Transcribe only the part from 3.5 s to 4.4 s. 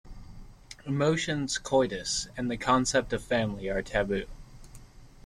are taboo.